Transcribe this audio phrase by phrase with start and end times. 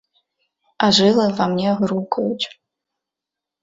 [0.85, 2.45] А жылы ва мне грукаюць.